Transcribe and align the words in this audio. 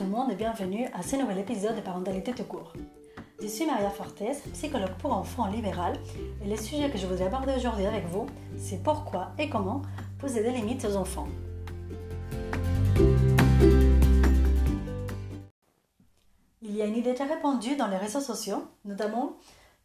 tout 0.00 0.06
le 0.06 0.12
monde 0.12 0.32
et 0.32 0.34
bienvenue 0.34 0.86
à 0.94 1.02
ce 1.02 1.16
nouvel 1.16 1.36
épisode 1.36 1.76
de 1.76 1.82
Parentalité 1.82 2.32
tout 2.32 2.44
court. 2.44 2.72
Je 3.38 3.46
suis 3.46 3.66
Maria 3.66 3.90
Fortes, 3.90 4.22
psychologue 4.54 4.94
pour 4.98 5.12
enfants 5.12 5.48
libéral 5.48 5.92
et 6.42 6.48
le 6.48 6.56
sujet 6.56 6.88
que 6.88 6.96
je 6.96 7.06
voudrais 7.06 7.26
aborder 7.26 7.52
aujourd'hui 7.54 7.84
avec 7.84 8.06
vous, 8.06 8.24
c'est 8.56 8.82
pourquoi 8.82 9.32
et 9.38 9.50
comment 9.50 9.82
poser 10.18 10.42
des 10.42 10.52
limites 10.52 10.86
aux 10.86 10.96
enfants. 10.96 11.28
Il 16.62 16.74
y 16.74 16.80
a 16.80 16.86
une 16.86 16.96
idée 16.96 17.12
très 17.12 17.26
répandue 17.26 17.76
dans 17.76 17.88
les 17.88 17.98
réseaux 17.98 18.20
sociaux, 18.20 18.64
notamment 18.86 19.34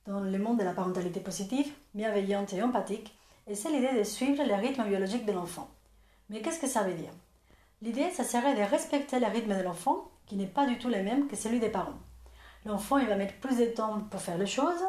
dans 0.08 0.22
le 0.22 0.40
monde 0.40 0.60
de 0.60 0.64
la 0.64 0.72
parentalité 0.72 1.20
positive, 1.20 1.74
bienveillante 1.94 2.54
et 2.54 2.64
empathique, 2.64 3.14
et 3.48 3.56
c'est 3.56 3.70
l'idée 3.70 4.00
de 4.00 4.04
suivre 4.06 4.46
le 4.46 4.54
rythme 4.54 4.86
biologique 4.86 5.26
de 5.26 5.34
l'enfant. 5.34 5.68
Mais 6.30 6.40
qu'est-ce 6.40 6.62
que 6.62 6.68
ça 6.68 6.84
veut 6.84 6.94
dire? 6.94 7.12
L'idée, 7.82 8.10
ça 8.10 8.24
serait 8.24 8.56
de 8.56 8.72
respecter 8.72 9.20
le 9.20 9.28
rythme 9.28 9.56
de 9.56 9.62
l'enfant, 9.62 10.10
qui 10.26 10.36
n'est 10.36 10.48
pas 10.48 10.66
du 10.66 10.78
tout 10.78 10.90
le 10.90 11.04
même 11.04 11.28
que 11.28 11.36
celui 11.36 11.60
des 11.60 11.70
parents. 11.70 12.00
L'enfant, 12.66 12.98
il 12.98 13.08
va 13.08 13.16
mettre 13.16 13.40
plus 13.40 13.58
de 13.58 13.66
temps 13.66 14.02
pour 14.10 14.22
faire 14.22 14.38
les 14.38 14.48
choses, 14.48 14.84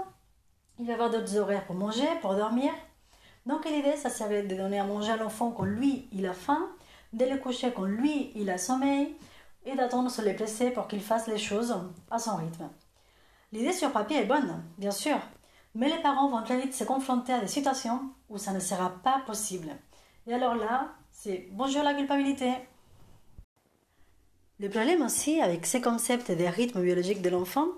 il 0.79 0.87
va 0.87 0.95
avoir 0.95 1.11
d'autres 1.11 1.37
horaires 1.37 1.67
pour 1.67 1.75
manger, 1.75 2.09
pour 2.21 2.35
dormir. 2.35 2.73
Donc 3.45 3.65
l'idée, 3.65 3.97
ça 3.97 4.11
serait 4.11 4.43
de 4.43 4.57
donner 4.57 4.79
à 4.79 4.85
manger 4.85 5.13
à 5.13 5.17
l'enfant 5.17 5.51
quand 5.51 5.65
lui, 5.65 6.09
il 6.13 6.27
a 6.27 6.33
faim, 6.33 6.69
de 7.13 7.25
le 7.25 7.39
coucher 7.39 7.73
quand 7.73 7.85
lui, 7.85 8.33
il 8.35 8.51
a 8.51 8.59
sommeil, 8.59 9.15
et 9.65 9.75
d'attendre 9.75 10.11
se 10.11 10.23
les 10.23 10.35
placer 10.35 10.71
pour 10.71 10.87
qu'il 10.87 11.01
fasse 11.01 11.27
les 11.27 11.39
choses 11.39 11.77
à 12.11 12.19
son 12.19 12.37
rythme. 12.37 12.69
L'idée 13.53 13.73
sur 13.73 13.93
papier 13.93 14.19
est 14.19 14.27
bonne, 14.27 14.63
bien 14.79 14.91
sûr, 14.91 15.19
mais 15.75 15.89
les 15.89 16.03
parents 16.03 16.29
vont 16.29 16.43
très 16.43 16.61
vite 16.61 16.75
se 16.75 16.85
confronter 16.85 17.33
à 17.33 17.41
des 17.41 17.49
situations 17.49 18.01
où 18.29 18.39
ça 18.39 18.53
ne 18.53 18.61
sera 18.61 18.91
pas 19.03 19.23
possible. 19.27 19.77
Et 20.27 20.35
alors 20.35 20.55
là, 20.55 20.89
c'est 21.11 21.49
bonjour 21.53 21.83
la 21.83 21.95
culpabilité. 21.95 22.53
Le 24.59 24.71
problème 24.71 25.03
aussi 25.03 25.43
avec 25.43 25.67
ces 25.67 25.83
concepts 25.83 26.31
des 26.31 26.49
rythmes 26.49 26.81
biologiques 26.81 27.21
de 27.21 27.29
l'enfant, 27.29 27.69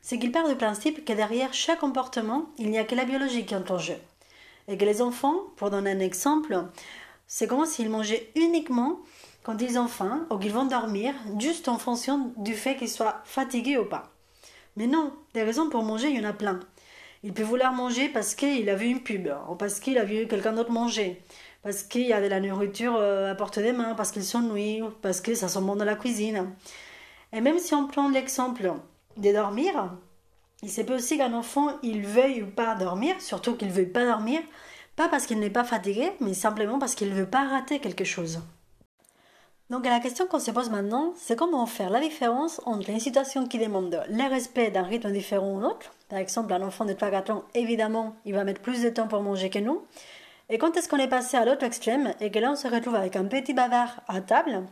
c'est 0.00 0.18
qu'il 0.18 0.32
part 0.32 0.48
du 0.48 0.54
principe 0.54 1.04
que 1.04 1.12
derrière 1.12 1.52
chaque 1.52 1.80
comportement, 1.80 2.46
il 2.56 2.70
n'y 2.70 2.78
a 2.78 2.84
que 2.84 2.94
la 2.94 3.04
biologie 3.04 3.44
qui 3.44 3.52
est 3.52 3.70
en 3.70 3.76
jeu. 3.76 3.96
Et 4.66 4.78
que 4.78 4.84
les 4.86 5.02
enfants, 5.02 5.36
pour 5.56 5.68
donner 5.68 5.90
un 5.90 6.00
exemple, 6.00 6.58
c'est 7.26 7.46
comme 7.46 7.66
s'ils 7.66 7.90
mangeaient 7.90 8.30
uniquement 8.34 9.00
quand 9.42 9.60
ils 9.60 9.78
ont 9.78 9.88
faim 9.88 10.26
ou 10.30 10.38
qu'ils 10.38 10.54
vont 10.54 10.64
dormir, 10.64 11.14
juste 11.38 11.68
en 11.68 11.76
fonction 11.76 12.32
du 12.38 12.54
fait 12.54 12.76
qu'ils 12.76 12.88
soient 12.88 13.20
fatigués 13.26 13.76
ou 13.76 13.84
pas. 13.84 14.10
Mais 14.76 14.86
non, 14.86 15.12
des 15.34 15.42
raisons 15.42 15.68
pour 15.68 15.82
manger, 15.82 16.08
il 16.08 16.18
y 16.18 16.24
en 16.24 16.30
a 16.30 16.32
plein. 16.32 16.60
Il 17.24 17.34
peut 17.34 17.42
vouloir 17.42 17.74
manger 17.74 18.08
parce 18.08 18.34
qu'il 18.34 18.70
a 18.70 18.74
vu 18.74 18.86
une 18.86 19.02
pub, 19.02 19.28
ou 19.50 19.54
parce 19.54 19.80
qu'il 19.80 19.98
a 19.98 20.04
vu 20.04 20.26
quelqu'un 20.26 20.54
d'autre 20.54 20.72
manger, 20.72 21.22
parce 21.62 21.82
qu'il 21.84 22.06
y 22.06 22.12
a 22.12 22.20
de 22.20 22.26
la 22.26 22.40
nourriture 22.40 22.96
euh, 22.96 23.30
à 23.30 23.34
portée 23.34 23.62
des 23.62 23.72
mains, 23.72 23.94
parce 23.94 24.10
qu'il 24.10 24.24
s'ennuie, 24.24 24.82
parce 25.00 25.20
que 25.20 25.34
ça 25.34 25.48
sent 25.48 25.60
bon 25.60 25.76
dans 25.76 25.84
la 25.84 25.94
cuisine. 25.94 26.50
Et 27.32 27.40
même 27.40 27.58
si 27.58 27.74
on 27.74 27.86
prend 27.86 28.08
l'exemple 28.08 28.72
de 29.16 29.32
dormir, 29.32 29.90
il 30.62 30.70
se 30.70 30.82
peut 30.82 30.96
aussi 30.96 31.18
qu'un 31.18 31.32
enfant, 31.32 31.78
il 31.82 32.02
veuille 32.06 32.44
pas 32.44 32.74
dormir, 32.74 33.20
surtout 33.20 33.54
qu'il 33.54 33.68
ne 33.68 33.72
veuille 33.72 33.86
pas 33.86 34.04
dormir, 34.04 34.40
pas 34.96 35.08
parce 35.08 35.26
qu'il 35.26 35.40
n'est 35.40 35.50
pas 35.50 35.64
fatigué, 35.64 36.12
mais 36.20 36.34
simplement 36.34 36.78
parce 36.78 36.94
qu'il 36.94 37.10
ne 37.10 37.14
veut 37.14 37.26
pas 37.26 37.48
rater 37.48 37.78
quelque 37.78 38.04
chose. 38.04 38.40
Donc 39.70 39.86
la 39.86 40.00
question 40.00 40.26
qu'on 40.26 40.38
se 40.38 40.50
pose 40.50 40.68
maintenant, 40.68 41.14
c'est 41.16 41.34
comment 41.34 41.64
faire 41.64 41.88
la 41.88 42.00
différence 42.00 42.60
entre 42.66 42.90
une 42.90 43.00
situation 43.00 43.46
qui 43.48 43.58
demande 43.58 44.04
le 44.10 44.28
respect 44.28 44.70
d'un 44.70 44.82
rythme 44.82 45.10
différent 45.10 45.54
ou 45.54 45.64
autre. 45.64 45.94
Par 46.10 46.18
exemple, 46.18 46.52
un 46.52 46.60
enfant 46.60 46.84
de 46.84 46.92
3-4 46.92 47.32
ans, 47.32 47.44
évidemment, 47.54 48.14
il 48.26 48.34
va 48.34 48.44
mettre 48.44 48.60
plus 48.60 48.82
de 48.82 48.90
temps 48.90 49.08
pour 49.08 49.22
manger 49.22 49.48
que 49.48 49.58
nous. 49.58 49.80
Et 50.52 50.58
quand 50.58 50.76
est-ce 50.76 50.86
qu'on 50.86 50.98
est 50.98 51.08
passé 51.08 51.38
à 51.38 51.46
l'autre 51.46 51.64
extrême 51.64 52.12
et 52.20 52.30
que 52.30 52.38
là 52.38 52.50
on 52.52 52.56
se 52.56 52.68
retrouve 52.68 52.94
avec 52.94 53.16
un 53.16 53.24
petit 53.24 53.54
bavard 53.54 54.02
à 54.06 54.20
table 54.20 54.64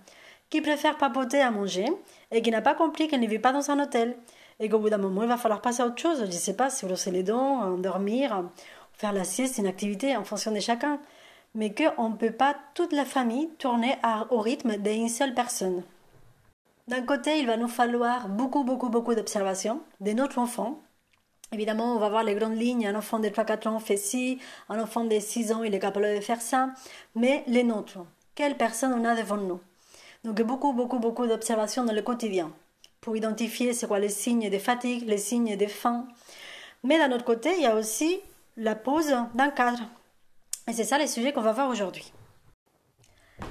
qui 0.50 0.60
préfère 0.60 0.98
papoter 0.98 1.40
à 1.40 1.50
manger 1.50 1.86
et 2.30 2.42
qui 2.42 2.50
n'a 2.50 2.60
pas 2.60 2.74
compris 2.74 3.08
qu'il 3.08 3.18
ne 3.18 3.26
vit 3.26 3.38
pas 3.38 3.50
dans 3.50 3.70
un 3.70 3.82
hôtel 3.82 4.14
et 4.58 4.68
qu'au 4.68 4.78
bout 4.78 4.90
d'un 4.90 4.98
moment 4.98 5.22
il 5.22 5.28
va 5.28 5.38
falloir 5.38 5.62
passer 5.62 5.80
à 5.82 5.86
autre 5.86 5.96
chose. 5.96 6.18
Je 6.20 6.26
ne 6.26 6.30
sais 6.32 6.54
pas, 6.54 6.68
se 6.68 6.84
brosser 6.84 7.10
les 7.10 7.22
dents, 7.22 7.78
dormir, 7.78 8.44
faire 8.92 9.14
la 9.14 9.24
sieste, 9.24 9.56
une 9.56 9.66
activité 9.66 10.14
en 10.18 10.24
fonction 10.24 10.52
de 10.52 10.60
chacun 10.60 11.00
mais 11.54 11.74
qu'on 11.74 12.10
ne 12.10 12.16
peut 12.16 12.30
pas 12.30 12.56
toute 12.74 12.92
la 12.92 13.06
famille 13.06 13.48
tourner 13.58 13.96
au 14.28 14.38
rythme 14.40 14.76
d'une 14.76 15.08
seule 15.08 15.32
personne. 15.32 15.82
D'un 16.88 17.00
côté, 17.00 17.38
il 17.38 17.46
va 17.46 17.56
nous 17.56 17.68
falloir 17.68 18.28
beaucoup, 18.28 18.64
beaucoup, 18.64 18.90
beaucoup 18.90 19.14
d'observations 19.14 19.80
de 20.00 20.12
notre 20.12 20.40
enfant. 20.40 20.82
Évidemment, 21.52 21.96
on 21.96 21.98
va 21.98 22.08
voir 22.08 22.22
les 22.22 22.34
grandes 22.34 22.56
lignes. 22.56 22.86
Un 22.86 22.94
enfant 22.94 23.18
de 23.18 23.28
3-4 23.28 23.68
ans 23.68 23.80
fait 23.80 23.96
ci, 23.96 24.38
un 24.68 24.80
enfant 24.80 25.04
de 25.04 25.18
6 25.18 25.52
ans, 25.52 25.62
il 25.62 25.74
est 25.74 25.78
capable 25.78 26.14
de 26.14 26.20
faire 26.20 26.40
ça. 26.40 26.70
Mais 27.14 27.42
les 27.46 27.64
nôtres, 27.64 27.98
quelle 28.34 28.56
personne 28.56 28.92
on 28.92 29.04
a 29.04 29.16
devant 29.16 29.36
nous? 29.36 29.60
Donc, 30.24 30.40
beaucoup, 30.42 30.72
beaucoup, 30.72 30.98
beaucoup 30.98 31.26
d'observations 31.26 31.84
dans 31.84 31.92
le 31.92 32.02
quotidien 32.02 32.52
pour 33.00 33.16
identifier 33.16 33.72
c'est 33.72 33.86
quoi 33.86 33.98
les 33.98 34.08
signes 34.08 34.50
de 34.50 34.58
fatigue, 34.58 35.08
les 35.08 35.18
signes 35.18 35.56
de 35.56 35.66
faim. 35.66 36.06
Mais 36.84 36.98
d'un 36.98 37.12
autre 37.12 37.24
côté, 37.24 37.50
il 37.56 37.62
y 37.62 37.66
a 37.66 37.74
aussi 37.74 38.20
la 38.56 38.74
pose 38.74 39.14
d'un 39.34 39.50
cadre 39.50 39.82
et 40.68 40.72
c'est 40.72 40.84
ça 40.84 40.98
les 40.98 41.06
sujets 41.06 41.32
qu'on 41.32 41.40
va 41.40 41.52
voir 41.52 41.68
aujourd'hui. 41.68 42.12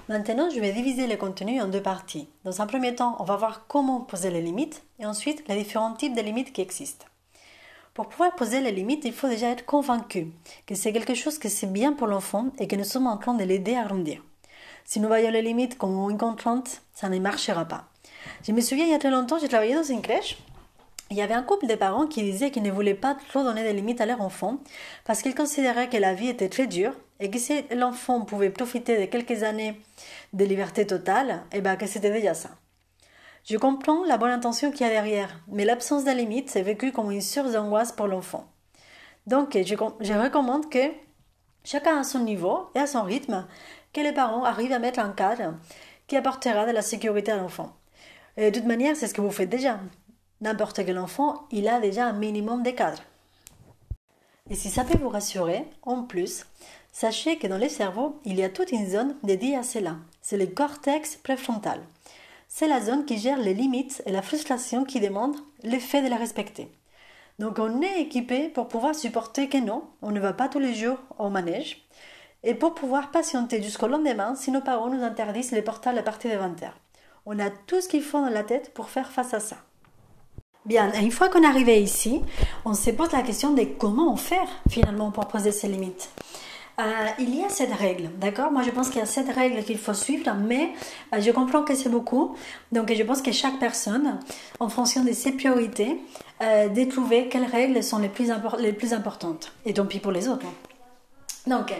Maintenant, 0.08 0.50
je 0.50 0.60
vais 0.60 0.72
diviser 0.72 1.08
le 1.08 1.18
contenu 1.18 1.60
en 1.60 1.68
deux 1.68 1.82
parties. 1.82 2.30
Dans 2.44 2.62
un 2.62 2.68
premier 2.68 2.96
temps, 2.96 3.18
on 3.20 3.24
va 3.24 3.36
voir 3.36 3.68
comment 3.68 4.02
poser 4.02 4.30
les 4.30 4.42
limites 4.42 4.84
et 5.00 5.06
ensuite 5.06 5.44
les 5.48 5.58
différents 5.58 5.94
types 5.94 6.16
de 6.16 6.22
limites 6.22 6.54
qui 6.54 6.62
existent. 6.62 7.06
Pour 7.94 8.08
pouvoir 8.08 8.36
poser 8.36 8.62
les 8.62 8.72
limites, 8.72 9.06
il 9.06 9.14
faut 9.14 9.28
déjà 9.28 9.50
être 9.50 9.66
convaincu 9.66 10.28
que 10.66 10.76
c'est 10.76 10.94
quelque 10.94 11.16
chose 11.16 11.38
que 11.38 11.50
c'est 11.50 11.72
bien 11.72 11.94
pour 11.94 12.08
l'enfant 12.08 12.48
et 12.60 12.68
que 12.68 12.76
nous 12.76 12.84
sommes 12.84 13.08
en 13.08 13.18
train 13.18 13.34
de 13.34 13.44
l'aider 13.44 13.76
à 13.76 13.86
grandir. 13.86 14.24
Si 14.86 15.00
nous 15.00 15.08
voyons 15.08 15.32
les 15.32 15.42
limites 15.42 15.78
comme 15.78 16.10
une 16.10 16.18
contrainte, 16.18 16.82
ça 16.94 17.10
ne 17.10 17.20
marchera 17.20 17.66
pas. 17.66 17.86
Je 18.48 18.52
me 18.52 18.62
souviens 18.62 18.86
il 18.86 18.92
y 18.92 18.96
a 18.96 19.00
très 19.00 19.12
longtemps, 19.12 19.40
j'ai 19.40 19.48
travaillé 19.48 19.76
dans 19.76 19.84
une 19.84 20.02
crèche 20.02 20.38
il 21.12 21.18
y 21.18 21.22
avait 21.22 21.34
un 21.34 21.42
couple 21.42 21.66
de 21.66 21.74
parents 21.74 22.06
qui 22.06 22.22
disaient 22.22 22.52
qu'ils 22.52 22.64
ne 22.64 22.72
voulaient 22.72 22.94
pas 22.94 23.18
trop 23.30 23.44
donner 23.44 23.64
des 23.64 23.74
limites 23.74 24.00
à 24.00 24.06
leur 24.06 24.22
enfant 24.22 24.60
parce 25.06 25.22
qu'ils 25.22 25.34
considéraient 25.34 25.90
que 25.90 25.98
la 25.98 26.14
vie 26.14 26.30
était 26.30 26.50
très 26.50 26.68
dure 26.68 26.94
et 27.20 27.32
que 27.32 27.40
si 27.40 27.64
l'enfant 27.76 28.22
pouvait 28.22 28.52
profiter 28.52 29.00
de 29.00 29.06
quelques 29.06 29.44
années 29.44 29.82
de 30.34 30.46
liberté 30.46 30.86
totale, 30.86 31.42
eh 31.52 31.62
ben 31.62 31.76
que 31.78 31.88
c'était 31.88 32.12
déjà 32.12 32.36
ça. 32.36 32.52
Je 33.46 33.58
comprends 33.58 34.04
la 34.06 34.18
bonne 34.18 34.32
intention 34.32 34.72
qu'il 34.72 34.82
y 34.82 34.90
a 34.90 34.94
derrière, 34.94 35.40
mais 35.48 35.66
l'absence 35.66 36.06
de 36.06 36.12
limites 36.12 36.56
est 36.56 36.62
vécue 36.62 36.92
comme 36.92 37.12
une 37.12 37.22
source 37.22 37.54
d'angoisse 37.54 37.92
pour 37.92 38.08
l'enfant. 38.08 38.46
Donc, 39.28 39.58
je, 39.58 40.14
recommande 40.14 40.70
que 40.70 40.92
chacun 41.64 42.00
à 42.00 42.04
son 42.04 42.20
niveau 42.20 42.70
et 42.76 42.80
à 42.80 42.88
son 42.88 43.04
rythme, 43.04 43.48
que 43.94 44.02
les 44.02 44.12
parents 44.12 44.44
arrivent 44.44 44.74
à 44.74 44.80
mettre 44.80 45.00
un 45.00 45.12
cadre 45.12 45.56
qui 46.08 46.16
apportera 46.16 46.66
de 46.66 46.72
la 46.72 46.82
sécurité 46.82 47.32
à 47.32 47.38
l'enfant. 47.38 47.76
De 48.38 48.50
toute 48.50 48.66
manière, 48.66 48.96
c'est 48.96 49.08
ce 49.08 49.14
que 49.14 49.22
vous 49.22 49.32
faites 49.32 49.50
déjà. 49.50 49.80
N'importe 50.42 50.86
quel 50.86 50.98
enfant, 50.98 51.48
il 51.52 51.68
a 51.68 51.80
déjà 51.80 52.08
un 52.08 52.14
minimum 52.14 52.64
de 52.64 52.72
cadre. 52.72 53.04
Et 54.50 54.56
si 54.56 54.70
ça 54.70 54.84
peut 54.84 54.98
vous 54.98 55.10
rassurer, 55.10 55.66
en 55.84 56.04
plus, 56.04 56.46
sachez 56.92 57.38
que 57.38 57.48
dans 57.48 57.58
le 57.58 57.70
cerveau, 57.70 58.20
il 58.26 58.40
y 58.40 58.44
a 58.44 58.50
toute 58.50 58.72
une 58.72 58.90
zone 58.90 59.16
dédiée 59.22 59.56
à 59.56 59.64
cela. 59.64 59.98
C'est 60.22 60.38
le 60.38 60.48
cortex 60.48 61.18
préfrontal. 61.18 61.82
C'est 62.52 62.68
la 62.68 62.82
zone 62.82 63.06
qui 63.06 63.20
gère 63.20 63.38
les 63.38 63.54
limites 63.54 64.02
et 64.08 64.12
la 64.12 64.24
frustration 64.24 64.84
qui 64.84 65.00
demande 65.00 65.38
l'effet 65.62 66.02
de 66.02 66.10
la 66.10 66.18
respecter. 66.18 66.72
Donc 67.38 67.60
on 67.60 67.82
est 67.82 68.02
équipé 68.02 68.50
pour 68.50 68.68
pouvoir 68.68 68.96
supporter 68.96 69.48
que 69.48 69.60
non, 69.60 69.84
on 70.02 70.10
ne 70.10 70.20
va 70.20 70.34
pas 70.34 70.50
tous 70.50 70.60
les 70.60 70.74
jours 70.74 70.98
au 71.20 71.30
manège, 71.30 71.88
et 72.44 72.56
pour 72.56 72.74
pouvoir 72.74 73.12
patienter 73.12 73.62
jusqu'au 73.62 73.88
lendemain 73.88 74.34
si 74.34 74.50
nos 74.50 74.62
parents 74.62 74.90
nous 74.90 75.04
interdisent 75.04 75.52
les 75.52 75.62
portails 75.62 76.00
à 76.00 76.04
partir 76.04 76.32
de 76.32 76.44
20h. 76.44 76.72
On 77.28 77.38
a 77.38 77.52
tout 77.52 77.82
ce 77.82 77.88
qu'il 77.88 78.02
faut 78.02 78.20
dans 78.20 78.30
la 78.30 78.44
tête 78.44 78.74
pour 78.74 78.90
faire 78.90 79.12
face 79.12 79.36
à 79.36 79.40
ça. 79.40 79.58
Bien, 80.66 80.92
une 81.00 81.12
fois 81.12 81.30
qu'on 81.30 81.44
est 81.44 81.48
arrivé 81.48 81.82
ici, 81.82 82.22
on 82.66 82.74
se 82.74 82.90
pose 82.90 83.12
la 83.12 83.22
question 83.22 83.54
de 83.54 83.64
comment 83.64 84.16
faire 84.16 84.50
finalement 84.70 85.12
pour 85.12 85.28
poser 85.28 85.52
ces 85.52 85.68
limites. 85.68 86.10
Euh, 86.80 87.08
il 87.20 87.36
y 87.36 87.44
a 87.44 87.50
cette 87.50 87.74
règle, 87.74 88.10
d'accord? 88.18 88.52
Moi, 88.52 88.64
je 88.64 88.70
pense 88.70 88.90
qu'il 88.90 89.00
y 89.00 89.04
a 89.04 89.06
cette 89.06 89.30
règle 89.30 89.64
qu'il 89.64 89.78
faut 89.78 89.94
suivre, 89.94 90.34
mais 90.40 90.72
euh, 91.14 91.20
je 91.20 91.32
comprends 91.32 91.64
que 91.64 91.76
c'est 91.76 91.90
beaucoup. 91.90 92.36
Donc, 92.72 92.94
je 92.94 93.04
pense 93.04 93.22
que 93.22 93.34
chaque 93.34 93.60
personne, 93.60 94.20
en 94.62 94.70
fonction 94.70 95.04
de 95.04 95.12
ses 95.12 95.34
priorités, 95.34 95.98
euh, 96.42 96.86
trouver 96.90 97.28
quelles 97.28 97.46
règles 97.46 97.84
sont 97.84 98.00
les 98.00 98.08
plus, 98.08 98.32
les 98.60 98.72
plus 98.72 98.94
importantes. 98.94 99.52
Et 99.66 99.74
tant 99.74 99.86
pis 99.86 100.00
pour 100.00 100.14
les 100.14 100.30
autres. 100.30 100.46
Hein. 100.46 100.54
Donc, 101.48 101.74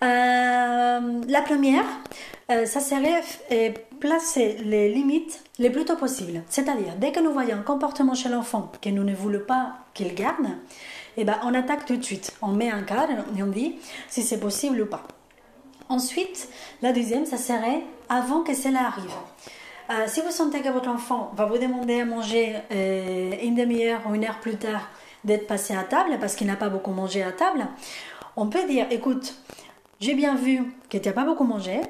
la 0.00 1.42
première, 1.42 1.84
ça 2.48 2.80
serait 2.80 3.22
placer 4.00 4.56
les 4.64 4.92
limites 4.92 5.44
les 5.58 5.70
plus 5.70 5.84
tôt 5.84 5.96
possible. 5.96 6.42
C'est-à-dire, 6.48 6.96
dès 6.98 7.12
que 7.12 7.20
nous 7.20 7.32
voyons 7.32 7.56
un 7.56 7.62
comportement 7.62 8.14
chez 8.14 8.28
l'enfant 8.28 8.72
que 8.80 8.88
nous 8.88 9.04
ne 9.04 9.14
voulons 9.14 9.44
pas 9.46 9.74
qu'il 9.94 10.12
garde, 10.14 10.46
eh 11.16 11.24
ben, 11.24 11.38
on 11.44 11.54
attaque 11.54 11.86
tout 11.86 11.96
de 11.96 12.02
suite. 12.02 12.32
On 12.42 12.48
met 12.48 12.70
un 12.70 12.82
cadre 12.82 13.24
et 13.36 13.42
on 13.42 13.46
dit 13.46 13.76
si 14.08 14.22
c'est 14.22 14.40
possible 14.40 14.80
ou 14.82 14.86
pas. 14.86 15.02
Ensuite, 15.88 16.48
la 16.80 16.92
deuxième, 16.92 17.26
ça 17.26 17.36
serait 17.36 17.82
avant 18.08 18.42
que 18.42 18.54
cela 18.54 18.86
arrive. 18.86 19.10
Euh, 19.90 20.04
si 20.06 20.20
vous 20.20 20.30
sentez 20.30 20.60
que 20.60 20.68
votre 20.68 20.88
enfant 20.88 21.32
va 21.36 21.44
vous 21.44 21.58
demander 21.58 22.00
à 22.00 22.04
manger 22.04 22.56
euh, 22.70 23.32
une 23.42 23.56
demi-heure 23.56 24.00
ou 24.08 24.14
une 24.14 24.24
heure 24.24 24.40
plus 24.40 24.56
tard 24.56 24.88
d'être 25.24 25.46
passé 25.46 25.74
à 25.74 25.82
table 25.82 26.18
parce 26.20 26.34
qu'il 26.34 26.46
n'a 26.46 26.56
pas 26.56 26.68
beaucoup 26.68 26.92
mangé 26.92 27.22
à 27.22 27.32
table, 27.32 27.66
on 28.36 28.46
peut 28.46 28.66
dire 28.66 28.86
écoute, 28.90 29.34
j'ai 30.00 30.14
bien 30.14 30.34
vu 30.34 30.72
que 30.88 30.98
tu 30.98 31.08
n'as 31.08 31.14
pas 31.14 31.24
beaucoup 31.24 31.44
mangé, 31.44 31.80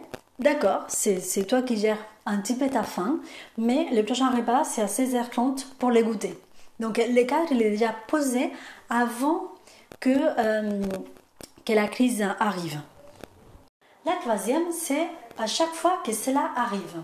D'accord, 0.43 0.87
c'est 0.89 1.47
toi 1.47 1.63
qui 1.63 1.77
gères 1.77 2.05
un 2.27 2.39
petit 2.39 2.55
peu 2.55 2.69
ta 2.69 2.83
faim, 2.83 3.21
mais 3.59 3.87
le 3.93 4.03
prochain 4.03 4.29
repas, 4.31 4.65
c'est 4.65 4.83
à 4.83 4.87
16h30 4.87 5.67
pour 5.79 5.93
les 5.93 6.03
goûter. 6.03 6.37
Donc 6.83 6.99
le 6.99 7.25
cadre, 7.25 7.47
il 7.53 7.63
est 7.63 7.71
déjà 7.71 7.95
posé 8.09 8.51
avant 8.91 9.53
que, 10.01 10.11
euh, 10.11 10.83
que 11.65 11.73
la 11.73 11.87
crise 11.87 12.27
arrive. 12.41 12.81
La 14.05 14.15
troisième, 14.21 14.73
c'est 14.73 15.07
à 15.39 15.47
chaque 15.47 15.73
fois 15.73 16.03
que 16.05 16.13
cela 16.13 16.51
arrive. 16.57 17.03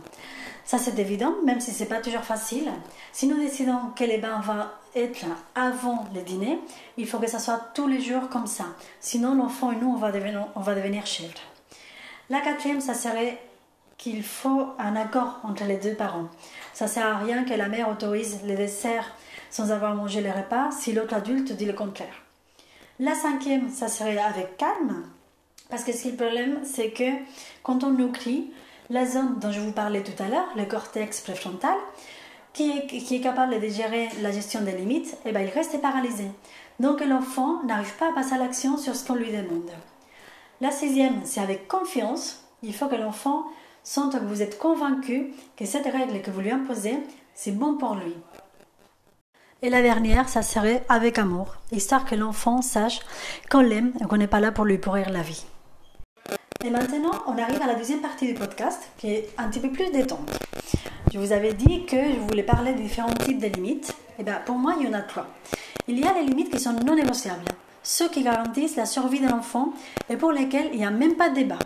Ça, 0.64 0.78
c'est 0.78 0.98
évident, 0.98 1.32
même 1.44 1.60
si 1.60 1.70
ce 1.70 1.84
n'est 1.84 1.88
pas 1.88 2.00
toujours 2.00 2.24
facile. 2.24 2.68
Si 3.12 3.28
nous 3.28 3.38
décidons 3.38 3.78
que 3.94 4.02
les 4.02 4.18
bains 4.18 4.40
vont 4.40 4.66
être 4.96 5.26
avant 5.54 6.04
le 6.12 6.22
dîner, 6.22 6.58
il 6.96 7.06
faut 7.06 7.20
que 7.20 7.28
ça 7.28 7.38
soit 7.38 7.70
tous 7.72 7.86
les 7.86 8.00
jours 8.00 8.28
comme 8.28 8.48
ça. 8.48 8.64
Sinon, 8.98 9.36
l'enfant 9.36 9.70
et 9.70 9.76
nous, 9.76 9.92
on 9.92 9.96
va 9.96 10.10
devenir, 10.10 10.48
devenir 10.56 11.06
chèvres. 11.06 11.38
La 12.30 12.40
quatrième, 12.40 12.80
ça 12.80 12.94
serait 12.94 13.38
qu'il 13.96 14.24
faut 14.24 14.70
un 14.78 14.96
accord 14.96 15.38
entre 15.44 15.64
les 15.64 15.76
deux 15.76 15.94
parents. 15.94 16.28
Ça 16.74 16.88
sert 16.88 17.06
à 17.06 17.18
rien 17.18 17.44
que 17.44 17.54
la 17.54 17.68
mère 17.68 17.88
autorise 17.88 18.40
les 18.44 18.56
desserts 18.56 19.14
sans 19.50 19.70
avoir 19.70 19.94
mangé 19.94 20.20
les 20.20 20.30
repas 20.30 20.70
si 20.70 20.92
l'autre 20.92 21.14
adulte 21.14 21.52
dit 21.52 21.66
le 21.66 21.72
contraire. 21.72 22.22
La 23.00 23.14
cinquième, 23.14 23.70
ça 23.70 23.88
serait 23.88 24.18
avec 24.18 24.56
calme, 24.56 25.04
parce 25.70 25.84
que 25.84 25.92
ce 25.92 26.02
qui 26.02 26.08
est 26.08 26.10
le 26.12 26.16
problème, 26.16 26.60
c'est 26.64 26.90
que 26.90 27.10
quand 27.62 27.84
on 27.84 27.90
nous 27.90 28.10
crie, 28.10 28.50
la 28.90 29.06
zone 29.06 29.38
dont 29.38 29.52
je 29.52 29.60
vous 29.60 29.72
parlais 29.72 30.02
tout 30.02 30.22
à 30.22 30.28
l'heure, 30.28 30.48
le 30.56 30.64
cortex 30.64 31.20
préfrontal, 31.20 31.76
qui 32.52 32.70
est, 32.70 32.86
qui 32.86 33.16
est, 33.16 33.20
capable 33.20 33.60
de 33.60 33.68
gérer 33.68 34.08
la 34.22 34.32
gestion 34.32 34.62
des 34.62 34.72
limites, 34.72 35.16
eh 35.24 35.32
ben, 35.32 35.42
il 35.42 35.50
reste 35.50 35.80
paralysé. 35.80 36.24
Donc 36.80 37.04
l'enfant 37.04 37.62
n'arrive 37.64 37.94
pas 37.96 38.10
à 38.10 38.12
passer 38.12 38.34
à 38.34 38.38
l'action 38.38 38.76
sur 38.78 38.96
ce 38.96 39.06
qu'on 39.06 39.14
lui 39.14 39.30
demande. 39.30 39.70
La 40.60 40.70
sixième, 40.70 41.20
c'est 41.24 41.40
avec 41.40 41.68
confiance. 41.68 42.42
Il 42.62 42.74
faut 42.74 42.86
que 42.86 42.96
l'enfant 42.96 43.44
sente 43.84 44.18
que 44.18 44.24
vous 44.24 44.42
êtes 44.42 44.58
convaincu 44.58 45.32
que 45.56 45.66
cette 45.66 45.86
règle 45.86 46.20
que 46.20 46.30
vous 46.30 46.40
lui 46.40 46.50
imposez, 46.50 46.98
c'est 47.34 47.52
bon 47.52 47.76
pour 47.76 47.94
lui. 47.94 48.14
Et 49.60 49.70
la 49.70 49.82
dernière, 49.82 50.28
ça 50.28 50.42
serait 50.42 50.84
avec 50.88 51.18
amour, 51.18 51.56
histoire 51.72 52.04
que 52.04 52.14
l'enfant 52.14 52.62
sache 52.62 53.00
qu'on 53.50 53.60
l'aime 53.60 53.92
et 54.00 54.04
qu'on 54.04 54.16
n'est 54.16 54.28
pas 54.28 54.38
là 54.38 54.52
pour 54.52 54.64
lui 54.64 54.78
pourrir 54.78 55.10
la 55.10 55.22
vie. 55.22 55.46
Et 56.64 56.70
maintenant, 56.70 57.10
on 57.26 57.36
arrive 57.36 57.60
à 57.60 57.66
la 57.66 57.74
deuxième 57.74 58.00
partie 58.00 58.28
du 58.28 58.34
podcast, 58.34 58.80
qui 58.98 59.10
est 59.10 59.28
un 59.36 59.48
petit 59.48 59.58
peu 59.58 59.72
plus 59.72 59.90
détente. 59.90 60.38
Je 61.12 61.18
vous 61.18 61.32
avais 61.32 61.54
dit 61.54 61.86
que 61.86 61.96
je 61.96 62.20
voulais 62.20 62.44
parler 62.44 62.72
des 62.72 62.82
différents 62.82 63.12
types 63.14 63.40
de 63.40 63.48
limites. 63.48 63.96
Et 64.20 64.22
bien, 64.22 64.40
pour 64.46 64.54
moi, 64.54 64.76
il 64.78 64.86
y 64.86 64.88
en 64.88 64.92
a 64.92 65.02
trois. 65.02 65.26
Il 65.88 65.98
y 65.98 66.06
a 66.06 66.12
les 66.12 66.22
limites 66.22 66.50
qui 66.50 66.60
sont 66.60 66.74
non 66.74 66.94
négociables, 66.94 67.44
ceux 67.82 68.08
qui 68.08 68.22
garantissent 68.22 68.76
la 68.76 68.86
survie 68.86 69.20
de 69.20 69.28
l'enfant 69.28 69.72
et 70.08 70.16
pour 70.16 70.30
lesquels 70.30 70.70
il 70.72 70.78
n'y 70.78 70.86
a 70.86 70.90
même 70.92 71.16
pas 71.16 71.30
de 71.30 71.34
débat. 71.34 71.58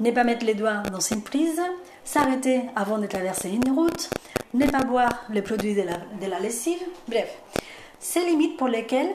Ne 0.00 0.10
pas 0.10 0.24
mettre 0.24 0.46
les 0.46 0.54
doigts 0.54 0.82
dans 0.90 1.00
une 1.00 1.22
prise, 1.22 1.60
s'arrêter 2.02 2.62
avant 2.76 2.96
de 2.96 3.06
traverser 3.06 3.50
une 3.50 3.74
route, 3.74 4.08
ne 4.54 4.66
pas 4.66 4.82
boire 4.82 5.12
les 5.30 5.42
produits 5.42 5.74
de 5.74 5.82
la, 6.28 6.40
lessive, 6.40 6.80
bref. 7.08 7.38
Ces 7.98 8.24
limites 8.24 8.56
pour 8.56 8.68
lesquelles 8.68 9.14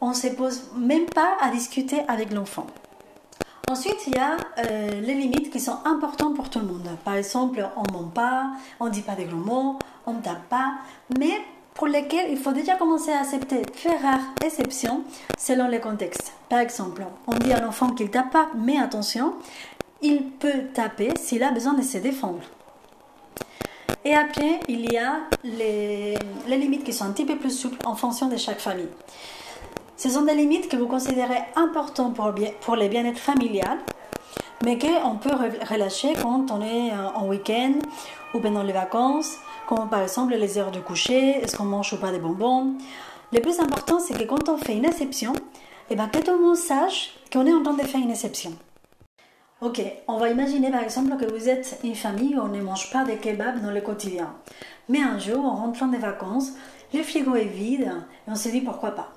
on 0.00 0.10
ne 0.10 0.14
se 0.14 0.28
pose 0.28 0.70
même 0.76 1.06
pas 1.06 1.36
à 1.40 1.50
discuter 1.50 2.00
avec 2.08 2.32
l'enfant. 2.32 2.66
Ensuite, 3.70 4.06
il 4.06 4.14
y 4.14 4.18
a 4.18 4.36
euh, 4.58 5.00
les 5.00 5.14
limites 5.14 5.50
qui 5.50 5.58
sont 5.58 5.78
importantes 5.84 6.36
pour 6.36 6.50
tout 6.50 6.60
le 6.60 6.66
monde. 6.66 6.88
Par 7.04 7.14
exemple, 7.14 7.66
on 7.76 7.82
ne 7.82 7.98
ment 7.98 8.10
pas, 8.10 8.52
on 8.78 8.86
ne 8.86 8.90
dit 8.90 9.02
pas 9.02 9.14
des 9.14 9.24
gros 9.24 9.36
mots, 9.36 9.78
on 10.06 10.14
ne 10.14 10.20
tape 10.20 10.48
pas, 10.48 10.74
mais 11.18 11.40
pour 11.74 11.86
lesquelles 11.86 12.30
il 12.30 12.38
faut 12.38 12.52
déjà 12.52 12.76
commencer 12.76 13.12
à 13.12 13.20
accepter 13.20 13.62
très 13.62 13.96
rares 13.96 14.20
exceptions 14.44 15.02
selon 15.36 15.68
les 15.68 15.80
contextes. 15.80 16.32
Par 16.48 16.60
exemple, 16.60 17.04
on 17.26 17.34
dit 17.34 17.52
à 17.52 17.60
l'enfant 17.60 17.90
qu'il 17.90 18.10
tape 18.10 18.30
pas, 18.30 18.48
mais 18.56 18.78
attention, 18.78 19.34
il 20.00 20.30
peut 20.30 20.68
taper 20.72 21.10
s'il 21.18 21.42
a 21.42 21.50
besoin 21.50 21.74
de 21.74 21.82
se 21.82 21.98
défendre. 21.98 22.40
Et 24.06 24.14
après, 24.14 24.60
il 24.68 24.92
y 24.92 24.96
a 24.96 25.16
les, 25.42 26.16
limites 26.46 26.84
qui 26.84 26.92
sont 26.92 27.06
un 27.06 27.10
petit 27.10 27.24
peu 27.24 27.34
plus 27.34 27.50
souples 27.50 27.84
en 27.84 27.96
fonction 27.96 28.28
de 28.28 28.36
chaque 28.36 28.60
famille. 28.60 28.86
Ce 29.96 30.08
sont 30.08 30.22
des 30.22 30.34
limites 30.36 30.68
que 30.68 30.76
vous 30.76 30.86
considérez 30.86 31.40
importantes 31.56 32.14
pour, 32.14 32.76
les 32.76 32.88
bien-être 32.88 33.18
familial, 33.18 33.78
mais 34.64 34.78
qu'on 34.78 35.16
peut 35.16 35.34
relâcher 35.68 36.12
quand 36.22 36.52
on 36.52 36.62
est 36.62 36.92
euh, 36.92 37.08
en 37.16 37.26
week-end 37.26 37.72
ou 38.32 38.38
pendant 38.38 38.62
les 38.62 38.72
vacances, 38.72 39.38
comme 39.66 39.88
par 39.88 40.02
exemple 40.02 40.36
les 40.36 40.56
heures 40.56 40.70
de 40.70 40.78
coucher, 40.78 41.42
est-ce 41.42 41.56
qu'on 41.56 41.64
mange 41.64 41.92
ou 41.92 41.96
pas 41.96 42.12
des 42.12 42.20
bonbons. 42.20 42.74
Le 43.32 43.40
plus 43.40 43.58
important, 43.58 43.98
c'est 43.98 44.16
que 44.16 44.22
quand 44.22 44.48
on 44.48 44.56
fait 44.56 44.76
une 44.76 44.84
exception, 44.84 45.32
eh 45.90 45.96
ben, 45.96 46.06
que 46.06 46.20
tout 46.20 46.30
le 46.30 46.44
monde 46.44 46.56
sache 46.56 47.12
qu'on 47.32 47.44
est 47.44 47.52
en 47.52 47.64
train 47.64 47.74
de 47.74 47.82
faire 47.82 48.00
une 48.00 48.12
exception. 48.12 48.52
Ok, 49.62 49.80
on 50.06 50.18
va 50.18 50.28
imaginer 50.28 50.70
par 50.70 50.82
exemple 50.82 51.16
que 51.16 51.32
vous 51.32 51.48
êtes 51.48 51.78
une 51.82 51.94
famille 51.94 52.36
où 52.36 52.40
on 52.40 52.48
ne 52.48 52.60
mange 52.60 52.90
pas 52.90 53.04
de 53.04 53.12
kebab 53.12 53.62
dans 53.62 53.70
le 53.70 53.80
quotidien. 53.80 54.34
Mais 54.90 55.00
un 55.00 55.18
jour, 55.18 55.42
en 55.46 55.56
rentrant 55.56 55.86
des 55.86 55.96
vacances, 55.96 56.52
le 56.92 57.02
frigo 57.02 57.34
est 57.36 57.44
vide 57.44 57.90
et 58.28 58.30
on 58.30 58.34
se 58.34 58.50
dit 58.50 58.60
pourquoi 58.60 58.90
pas. 58.90 59.14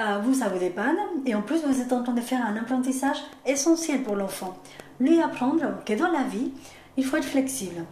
Euh, 0.00 0.18
vous, 0.22 0.34
ça 0.34 0.50
vous 0.50 0.58
dépanne. 0.58 0.98
Et 1.24 1.34
en 1.34 1.40
plus, 1.40 1.64
vous 1.64 1.80
êtes 1.80 1.94
en 1.94 2.02
train 2.02 2.12
de 2.12 2.20
faire 2.20 2.44
un 2.44 2.58
apprentissage 2.58 3.16
essentiel 3.46 4.02
pour 4.02 4.16
l'enfant. 4.16 4.54
Lui 5.00 5.22
apprendre 5.22 5.82
que 5.86 5.94
dans 5.94 6.10
la 6.10 6.24
vie, 6.24 6.52
il 6.98 7.04
faut 7.06 7.16
être 7.16 7.24
flexible, 7.24 7.82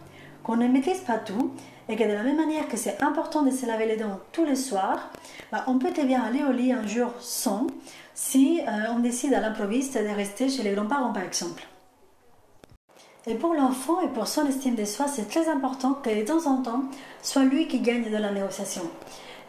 qu'on 0.43 0.57
ne 0.57 0.67
maîtrise 0.67 0.99
pas 0.99 1.17
tout 1.17 1.53
et 1.89 1.95
que 1.95 2.03
de 2.03 2.13
la 2.13 2.21
même 2.21 2.37
manière 2.37 2.67
que 2.67 2.77
c'est 2.77 3.01
important 3.01 3.41
de 3.41 3.49
se 3.49 3.65
laver 3.65 3.87
les 3.87 3.97
dents 3.97 4.19
tous 4.31 4.45
les 4.45 4.55
soirs, 4.55 5.09
bah, 5.51 5.63
on 5.65 5.79
peut 5.79 5.91
très 5.91 6.05
bien 6.05 6.21
aller 6.21 6.43
au 6.43 6.51
lit 6.51 6.71
un 6.71 6.85
jour 6.85 7.11
sans 7.19 7.65
si 8.13 8.61
euh, 8.61 8.91
on 8.91 8.99
décide 8.99 9.33
à 9.33 9.39
l'improviste 9.39 9.97
de 9.97 10.15
rester 10.15 10.49
chez 10.49 10.61
les 10.61 10.73
grands-parents 10.73 11.13
par 11.13 11.23
exemple. 11.23 11.63
Et 13.27 13.35
pour 13.35 13.53
l'enfant 13.53 14.01
et 14.01 14.07
pour 14.07 14.27
son 14.27 14.47
estime 14.47 14.75
de 14.75 14.85
soi, 14.85 15.07
c'est 15.07 15.27
très 15.27 15.49
important 15.49 15.93
que 15.93 16.09
de 16.09 16.25
temps 16.25 16.45
en 16.47 16.61
temps, 16.61 16.83
soit 17.21 17.43
lui 17.43 17.67
qui 17.67 17.79
gagne 17.79 18.09
de 18.09 18.17
la 18.17 18.31
négociation 18.31 18.83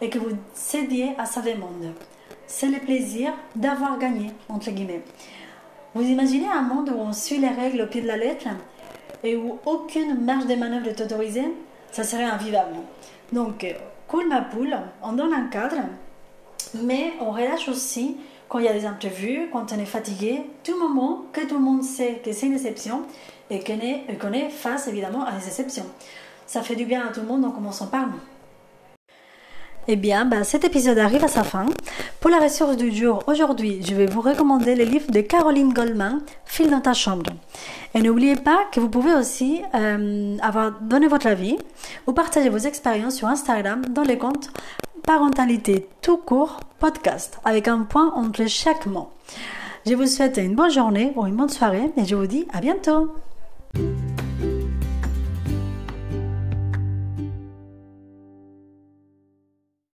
et 0.00 0.10
que 0.10 0.18
vous 0.18 0.36
cédiez 0.54 1.14
à 1.18 1.26
sa 1.26 1.40
demande 1.40 1.92
c'est 2.50 2.68
le 2.68 2.80
plaisir 2.80 3.32
d'avoir 3.54 3.96
gagné, 3.96 4.32
entre 4.48 4.72
guillemets. 4.72 5.02
Vous 5.94 6.02
imaginez 6.02 6.48
un 6.48 6.62
monde 6.62 6.90
où 6.90 6.98
on 6.98 7.12
suit 7.12 7.38
les 7.38 7.48
règles 7.48 7.82
au 7.82 7.86
pied 7.86 8.02
de 8.02 8.08
la 8.08 8.16
lettre 8.16 8.48
et 9.22 9.36
où 9.36 9.58
aucune 9.64 10.20
marge 10.24 10.46
de 10.46 10.56
manœuvre 10.56 10.88
est 10.88 11.00
autorisée? 11.00 11.46
Ça 11.92 12.02
serait 12.02 12.24
invivable. 12.24 12.74
Donc, 13.32 13.64
cool 14.08 14.28
ma 14.28 14.42
poule, 14.42 14.76
on 15.02 15.12
donne 15.12 15.32
un 15.32 15.46
cadre, 15.46 15.76
mais 16.74 17.12
on 17.20 17.30
relâche 17.30 17.68
aussi 17.68 18.16
quand 18.50 18.58
il 18.58 18.64
y 18.64 18.68
a 18.68 18.72
des 18.72 18.84
imprévus, 18.84 19.48
quand 19.52 19.72
on 19.72 19.78
est 19.78 19.86
fatigué, 19.86 20.42
tout 20.64 20.74
que 21.32 21.46
tout 21.46 21.54
le 21.54 21.60
monde 21.60 21.84
sait 21.84 22.20
que 22.22 22.32
c'est 22.32 22.46
une 22.46 22.54
exception 22.54 23.02
et 23.48 23.60
qu'on 23.60 24.32
est, 24.32 24.50
face 24.50 24.88
évidemment 24.88 25.24
à 25.24 25.32
des 25.32 25.46
exceptions. 25.46 25.86
Ça 26.46 26.60
fait 26.62 26.74
du 26.74 26.84
bien 26.84 27.06
à 27.06 27.12
tout 27.12 27.20
le 27.20 27.26
monde, 27.26 27.42
donc 27.42 27.54
commençons 27.54 27.86
par 27.86 28.08
nous. 28.08 28.20
Eh 29.86 29.94
bien, 29.96 30.24
bah, 30.24 30.42
cet 30.42 30.64
épisode 30.64 30.98
arrive 30.98 31.24
à 31.24 31.28
sa 31.28 31.44
fin. 31.44 31.66
Pour 32.20 32.30
la 32.30 32.38
ressource 32.38 32.76
du 32.76 32.92
jour, 32.92 33.22
aujourd'hui, 33.28 33.82
je 33.84 33.94
vais 33.94 34.06
vous 34.06 34.20
recommander 34.20 34.74
le 34.74 34.84
livre 34.84 35.10
de 35.10 35.20
Caroline 35.20 35.72
Goldman, 35.72 36.20
File 36.44 36.70
dans 36.70 36.80
ta 36.80 36.92
chambre. 36.92 37.30
Et 37.94 38.02
n'oubliez 38.02 38.36
pas 38.36 38.64
que 38.72 38.80
vous 38.80 38.88
pouvez 38.88 39.14
aussi 39.14 39.62
euh, 39.74 40.36
avoir 40.42 40.72
donné 40.80 41.06
votre 41.06 41.28
avis 41.28 41.56
ou 42.06 42.12
partager 42.12 42.48
vos 42.48 42.58
expériences 42.58 43.16
sur 43.16 43.28
Instagram 43.28 43.82
dans 43.90 44.02
les 44.02 44.18
comptes 44.18 44.50
Parentalité 45.06 45.88
tout 46.02 46.18
court 46.18 46.60
podcast 46.78 47.38
avec 47.44 47.68
un 47.68 47.80
point 47.80 48.12
entre 48.14 48.46
chaque 48.46 48.86
mot. 48.86 49.10
Je 49.86 49.94
vous 49.94 50.06
souhaite 50.06 50.36
une 50.36 50.54
bonne 50.54 50.70
journée 50.70 51.12
ou 51.16 51.26
une 51.26 51.36
bonne 51.36 51.48
soirée 51.48 51.90
et 51.96 52.04
je 52.04 52.14
vous 52.14 52.26
dis 52.26 52.46
à 52.52 52.60
bientôt. 52.60 53.10